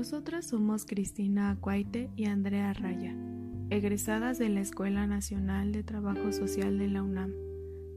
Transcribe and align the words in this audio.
Nosotras 0.00 0.46
somos 0.46 0.86
Cristina 0.86 1.50
Acuaite 1.50 2.08
y 2.16 2.24
Andrea 2.24 2.72
Raya, 2.72 3.14
egresadas 3.68 4.38
de 4.38 4.48
la 4.48 4.62
Escuela 4.62 5.06
Nacional 5.06 5.72
de 5.72 5.82
Trabajo 5.82 6.32
Social 6.32 6.78
de 6.78 6.88
la 6.88 7.02
UNAM, 7.02 7.34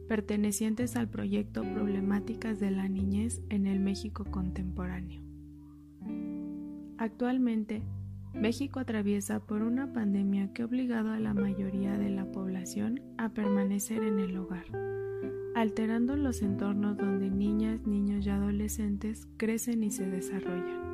pertenecientes 0.09 0.97
al 0.97 1.07
proyecto 1.07 1.61
Problemáticas 1.61 2.59
de 2.59 2.71
la 2.71 2.89
Niñez 2.89 3.41
en 3.47 3.67
el 3.67 3.79
México 3.79 4.25
Contemporáneo. 4.25 5.21
Actualmente, 6.97 7.83
México 8.33 8.81
atraviesa 8.81 9.39
por 9.39 9.61
una 9.61 9.93
pandemia 9.93 10.51
que 10.51 10.63
ha 10.63 10.65
obligado 10.65 11.09
a 11.13 11.19
la 11.19 11.33
mayoría 11.33 11.97
de 11.97 12.09
la 12.09 12.29
población 12.33 12.99
a 13.17 13.29
permanecer 13.29 14.03
en 14.03 14.19
el 14.19 14.35
hogar, 14.35 14.65
alterando 15.55 16.17
los 16.17 16.41
entornos 16.41 16.97
donde 16.97 17.29
niñas, 17.29 17.87
niños 17.87 18.25
y 18.25 18.29
adolescentes 18.29 19.25
crecen 19.37 19.83
y 19.83 19.91
se 19.91 20.05
desarrollan 20.05 20.92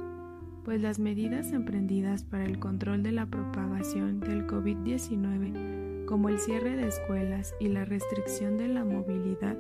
pues 0.70 0.84
las 0.84 1.00
medidas 1.00 1.52
emprendidas 1.52 2.24
para 2.24 2.46
el 2.46 2.60
control 2.60 3.02
de 3.02 3.12
la 3.12 3.26
propagación 3.26 4.20
del 4.20 4.46
COVID-19, 4.46 6.06
como 6.06 6.30
el 6.30 6.38
cierre 6.38 6.76
de 6.76 6.88
escuelas 6.88 7.56
y 7.60 7.70
la 7.70 7.86
restricción 7.86 8.60
de 8.60 8.68
la 8.68 8.86
movilidad, 8.86 9.58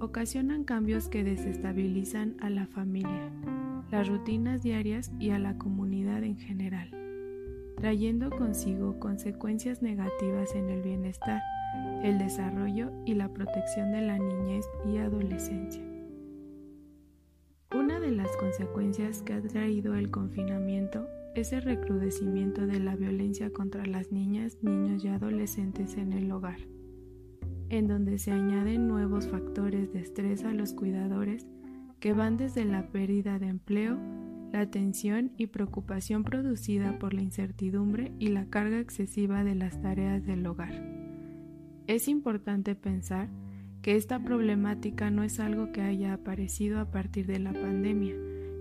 ocasionan 0.00 0.64
cambios 0.64 1.08
que 1.08 1.22
desestabilizan 1.22 2.34
a 2.40 2.50
la 2.50 2.66
familia, 2.66 3.30
las 3.92 4.08
rutinas 4.08 4.60
diarias 4.64 5.12
y 5.20 5.30
a 5.30 5.38
la 5.38 5.56
comunidad 5.56 6.24
en 6.24 6.36
general, 6.36 6.90
trayendo 7.76 8.30
consigo 8.30 8.98
consecuencias 8.98 9.82
negativas 9.82 10.52
en 10.56 10.68
el 10.68 10.82
bienestar, 10.82 11.40
el 12.02 12.18
desarrollo 12.18 12.90
y 13.06 13.14
la 13.14 13.28
protección 13.28 13.92
de 13.92 14.00
la 14.00 14.18
niñez 14.18 14.64
y 14.84 14.96
adolescencia 14.96 15.93
consecuencias 18.44 19.22
que 19.22 19.32
ha 19.32 19.40
traído 19.40 19.94
el 19.94 20.10
confinamiento 20.10 21.08
es 21.34 21.54
el 21.54 21.62
recrudecimiento 21.62 22.66
de 22.66 22.78
la 22.78 22.94
violencia 22.94 23.50
contra 23.50 23.86
las 23.86 24.12
niñas, 24.12 24.58
niños 24.60 25.02
y 25.02 25.08
adolescentes 25.08 25.96
en 25.96 26.12
el 26.12 26.30
hogar, 26.30 26.58
en 27.70 27.88
donde 27.88 28.18
se 28.18 28.32
añaden 28.32 28.86
nuevos 28.86 29.28
factores 29.28 29.94
de 29.94 30.00
estrés 30.00 30.44
a 30.44 30.52
los 30.52 30.74
cuidadores 30.74 31.46
que 32.00 32.12
van 32.12 32.36
desde 32.36 32.66
la 32.66 32.88
pérdida 32.88 33.38
de 33.38 33.46
empleo, 33.46 33.98
la 34.52 34.70
tensión 34.70 35.32
y 35.38 35.46
preocupación 35.46 36.22
producida 36.22 36.98
por 36.98 37.14
la 37.14 37.22
incertidumbre 37.22 38.12
y 38.18 38.28
la 38.28 38.50
carga 38.50 38.78
excesiva 38.78 39.42
de 39.42 39.54
las 39.54 39.80
tareas 39.80 40.26
del 40.26 40.46
hogar. 40.46 40.74
Es 41.86 42.08
importante 42.08 42.74
pensar 42.74 43.30
que 43.80 43.96
esta 43.96 44.22
problemática 44.22 45.10
no 45.10 45.22
es 45.22 45.40
algo 45.40 45.72
que 45.72 45.80
haya 45.80 46.12
aparecido 46.12 46.78
a 46.78 46.90
partir 46.90 47.26
de 47.26 47.38
la 47.38 47.54
pandemia, 47.54 48.14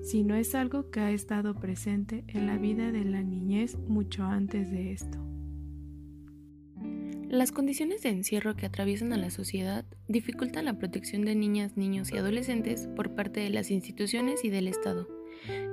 sino 0.03 0.35
es 0.35 0.53
algo 0.53 0.91
que 0.91 0.99
ha 0.99 1.11
estado 1.11 1.55
presente 1.55 2.23
en 2.27 2.47
la 2.47 2.57
vida 2.57 2.91
de 2.91 3.05
la 3.05 3.23
niñez 3.23 3.77
mucho 3.87 4.23
antes 4.23 4.69
de 4.69 4.91
esto. 4.91 5.17
Las 7.29 7.51
condiciones 7.51 8.03
de 8.03 8.09
encierro 8.09 8.55
que 8.55 8.67
atraviesan 8.67 9.11
a 9.11 9.17
la 9.17 9.31
sociedad 9.31 9.85
dificultan 10.07 10.65
la 10.65 10.77
protección 10.77 11.25
de 11.25 11.33
niñas, 11.33 11.77
niños 11.77 12.11
y 12.11 12.17
adolescentes 12.17 12.87
por 12.95 13.15
parte 13.15 13.39
de 13.39 13.49
las 13.49 13.71
instituciones 13.71 14.45
y 14.45 14.49
del 14.49 14.67
Estado 14.67 15.07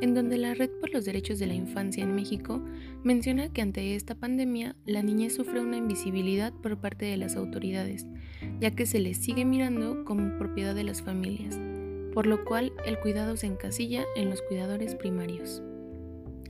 en 0.00 0.14
donde 0.14 0.38
la 0.38 0.54
Red 0.54 0.70
por 0.80 0.90
los 0.90 1.04
Derechos 1.04 1.38
de 1.38 1.46
la 1.46 1.54
Infancia 1.54 2.02
en 2.02 2.14
México 2.14 2.62
menciona 3.02 3.52
que 3.52 3.62
ante 3.62 3.94
esta 3.94 4.14
pandemia 4.14 4.76
la 4.84 5.02
niñez 5.02 5.34
sufre 5.34 5.60
una 5.60 5.76
invisibilidad 5.76 6.52
por 6.52 6.78
parte 6.78 7.04
de 7.06 7.16
las 7.16 7.36
autoridades, 7.36 8.06
ya 8.60 8.72
que 8.72 8.86
se 8.86 9.00
les 9.00 9.18
sigue 9.18 9.44
mirando 9.44 10.04
como 10.04 10.38
propiedad 10.38 10.74
de 10.74 10.84
las 10.84 11.02
familias, 11.02 11.58
por 12.12 12.26
lo 12.26 12.44
cual 12.44 12.72
el 12.84 12.98
cuidado 12.98 13.36
se 13.36 13.46
encasilla 13.46 14.04
en 14.16 14.30
los 14.30 14.42
cuidadores 14.42 14.94
primarios. 14.94 15.62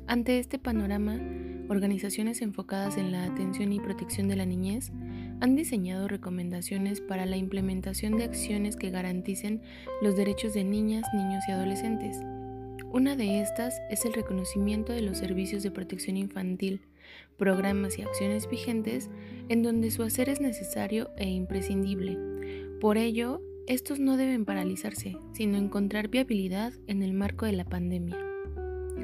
Ante 0.06 0.38
este 0.38 0.58
panorama, 0.58 1.20
organizaciones 1.68 2.42
enfocadas 2.42 2.96
en 2.96 3.12
la 3.12 3.24
atención 3.24 3.72
y 3.72 3.80
protección 3.80 4.28
de 4.28 4.36
la 4.36 4.46
niñez 4.46 4.90
han 5.40 5.54
diseñado 5.54 6.08
recomendaciones 6.08 7.00
para 7.00 7.26
la 7.26 7.36
implementación 7.36 8.16
de 8.16 8.24
acciones 8.24 8.76
que 8.76 8.90
garanticen 8.90 9.62
los 10.02 10.16
derechos 10.16 10.52
de 10.54 10.64
niñas, 10.64 11.04
niños 11.14 11.44
y 11.48 11.52
adolescentes 11.52 12.20
una 12.92 13.14
de 13.14 13.40
estas 13.40 13.80
es 13.88 14.04
el 14.04 14.12
reconocimiento 14.12 14.92
de 14.92 15.02
los 15.02 15.18
servicios 15.18 15.62
de 15.62 15.70
protección 15.70 16.16
infantil, 16.16 16.80
programas 17.36 17.96
y 17.96 18.02
acciones 18.02 18.50
vigentes 18.50 19.08
en 19.48 19.62
donde 19.62 19.92
su 19.92 20.02
hacer 20.02 20.28
es 20.28 20.40
necesario 20.40 21.08
e 21.16 21.28
imprescindible. 21.28 22.18
Por 22.80 22.98
ello, 22.98 23.42
estos 23.70 24.00
no 24.00 24.16
deben 24.16 24.44
paralizarse, 24.44 25.16
sino 25.32 25.56
encontrar 25.56 26.08
viabilidad 26.08 26.72
en 26.88 27.04
el 27.04 27.12
marco 27.12 27.46
de 27.46 27.52
la 27.52 27.64
pandemia. 27.64 28.18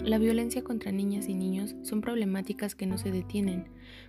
La 0.04 0.18
violencia 0.18 0.64
contra 0.64 0.90
niñas 0.90 1.28
y 1.28 1.34
niños 1.34 1.76
son 1.82 2.00
problemáticas 2.00 2.74
que 2.74 2.84
no 2.84 2.98
se 2.98 3.12
detienen, 3.12 3.68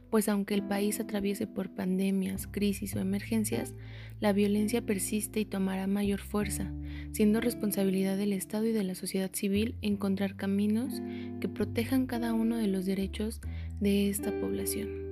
pues 0.10 0.28
aunque 0.28 0.56
el 0.56 0.64
país 0.64 1.00
atraviese 1.00 1.46
por 1.46 1.70
pandemias, 1.70 2.48
crisis 2.48 2.96
o 2.96 3.00
emergencias, 3.00 3.76
la 4.20 4.34
violencia 4.34 4.84
persiste 4.84 5.40
y 5.40 5.46
tomará 5.46 5.86
mayor 5.86 6.22
fuerza, 6.22 6.74
siendo 7.12 7.40
responsabilidad 7.40 8.18
del 8.18 8.34
Estado 8.34 8.66
y 8.66 8.72
de 8.72 8.84
la 8.84 8.96
sociedad 8.96 9.30
civil 9.34 9.76
encontrar 9.84 10.38
caminos 10.38 11.04
que 11.40 11.50
protejan 11.50 12.08
cada 12.08 12.34
uno 12.34 12.58
de 12.58 12.68
los 12.68 12.88
derechos 12.88 13.42
de 13.80 14.10
esta 14.10 14.32
población. 14.32 15.07